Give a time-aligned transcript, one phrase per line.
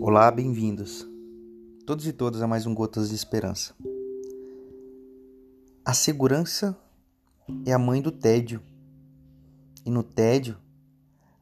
[0.00, 1.06] Olá, bem-vindos,
[1.86, 3.74] todos e todas, a mais um Gotas de Esperança.
[5.84, 6.76] A segurança
[7.64, 8.60] é a mãe do tédio,
[9.84, 10.56] e no tédio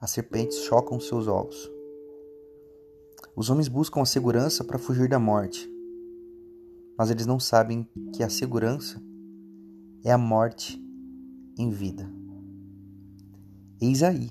[0.01, 1.71] as serpentes chocam seus ovos.
[3.35, 5.69] Os homens buscam a segurança para fugir da morte,
[6.99, 9.03] mas eles não sabem que a segurança
[10.05, 10.81] é a morte
[11.59, 12.11] em vida.
[13.81, 14.31] Eis aí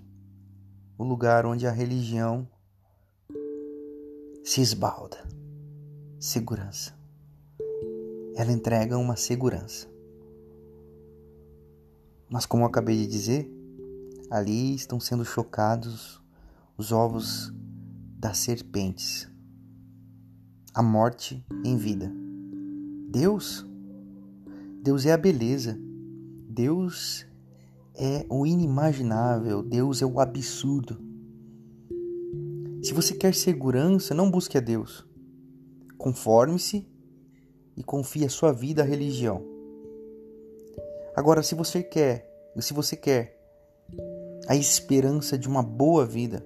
[0.98, 2.48] o lugar onde a religião
[4.44, 5.18] se esbalda.
[6.20, 6.94] Segurança.
[8.36, 9.88] Ela entrega uma segurança.
[12.30, 13.52] Mas, como eu acabei de dizer,
[14.30, 16.22] ali estão sendo chocados
[16.78, 17.54] os ovos
[18.18, 19.30] das serpentes.
[20.74, 22.12] A morte em vida.
[23.10, 23.68] Deus?
[24.82, 25.78] Deus é a beleza.
[26.50, 27.28] Deus
[27.94, 29.62] é o inimaginável.
[29.62, 31.11] Deus é o absurdo.
[32.84, 35.06] Se você quer segurança, não busque a Deus.
[35.98, 36.88] Conforme-se
[37.78, 39.46] e confie a sua vida à religião.
[41.16, 42.28] Agora, se você quer,
[42.60, 43.40] se você quer
[44.48, 46.46] a esperança de uma boa vida,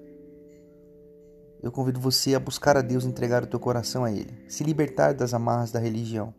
[1.62, 4.62] eu convido você a buscar a Deus e entregar o teu coração a Ele, se
[4.62, 6.34] libertar das amarras da religião.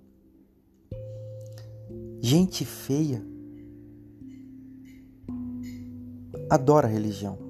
[2.21, 3.21] Gente feia
[6.49, 7.46] adora a religião.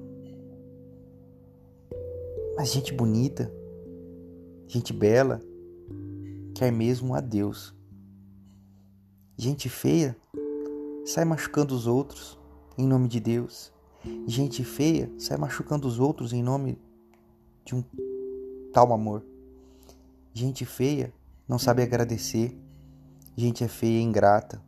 [2.58, 3.54] Mas gente bonita,
[4.66, 5.40] gente bela,
[6.56, 7.72] quer mesmo a Deus.
[9.36, 10.16] Gente feia
[11.04, 12.36] sai machucando os outros
[12.76, 13.72] em nome de Deus.
[14.26, 16.76] Gente feia sai machucando os outros em nome
[17.64, 17.84] de um
[18.72, 19.24] tal amor.
[20.34, 21.14] Gente feia
[21.46, 22.58] não sabe agradecer.
[23.36, 24.60] Gente é feia ingrata.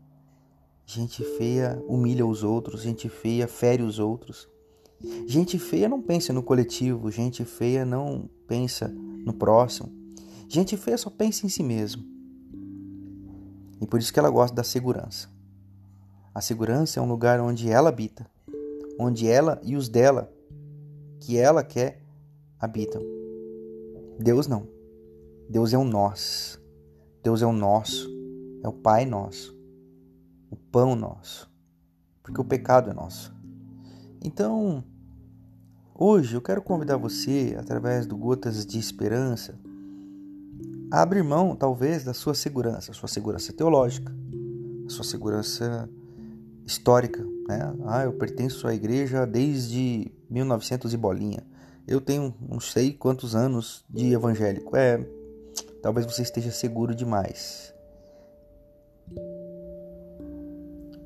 [0.87, 2.83] Gente feia humilha os outros.
[2.83, 4.49] Gente feia fere os outros.
[5.27, 9.91] Gente feia não pensa no coletivo, gente feia não pensa no próximo.
[10.49, 12.05] Gente feia só pensa em si mesmo.
[13.81, 15.29] E por isso que ela gosta da segurança.
[16.35, 18.31] A segurança é um lugar onde ela habita,
[18.99, 20.33] onde ela e os dela,
[21.21, 22.03] que ela quer,
[22.59, 23.03] habitam.
[24.19, 24.69] Deus não.
[25.49, 26.61] Deus é o nós.
[27.23, 28.09] Deus é o nosso.
[28.63, 29.59] É o Pai nosso.
[30.51, 31.51] O pão nosso.
[32.23, 33.35] Porque o pecado é nosso.
[34.23, 34.85] Então,
[36.01, 39.55] hoje eu quero convidar você, através do Gotas de Esperança,
[40.91, 44.13] a abrir mão, talvez, da sua segurança, sua segurança teológica,
[44.89, 45.89] sua segurança
[46.67, 47.23] histórica.
[47.47, 47.75] Né?
[47.85, 51.43] Ah, eu pertenço à igreja desde 1900 e bolinha.
[51.87, 54.77] Eu tenho não sei quantos anos de evangélico.
[54.77, 55.05] É,
[55.83, 57.75] talvez você esteja seguro demais.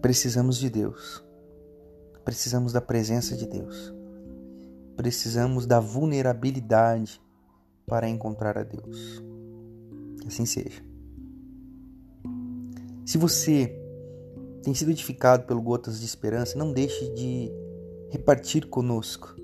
[0.01, 1.25] Precisamos de Deus.
[2.25, 3.94] Precisamos da presença de Deus.
[4.97, 7.21] Precisamos da vulnerabilidade
[7.87, 9.23] para encontrar a Deus.
[10.21, 10.83] Que assim seja.
[13.05, 13.79] Se você
[14.63, 17.51] tem sido edificado pelo Gotas de Esperança, não deixe de
[18.11, 19.37] repartir conosco.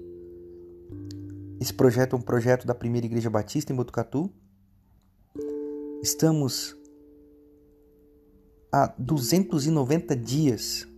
[1.61, 4.33] Esse projeto é um projeto da Primeira Igreja Batista em Botucatu.
[6.03, 6.75] Estamos
[8.73, 10.89] há 290 dias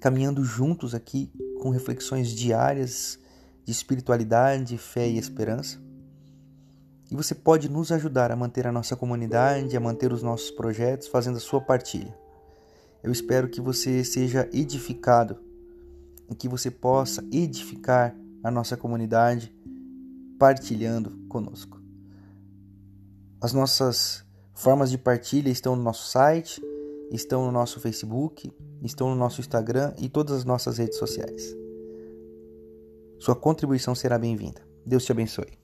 [0.00, 1.30] caminhando juntos aqui
[1.60, 3.19] com reflexões diárias
[3.64, 5.78] de espiritualidade, fé e esperança.
[7.10, 11.08] E você pode nos ajudar a manter a nossa comunidade, a manter os nossos projetos,
[11.08, 12.16] fazendo a sua partilha.
[13.02, 15.38] Eu espero que você seja edificado
[16.30, 19.52] e que você possa edificar a nossa comunidade
[20.38, 21.80] partilhando conosco.
[23.40, 26.62] As nossas formas de partilha estão no nosso site,
[27.10, 31.59] estão no nosso Facebook, estão no nosso Instagram e todas as nossas redes sociais.
[33.20, 34.66] Sua contribuição será bem-vinda.
[34.86, 35.59] Deus te abençoe.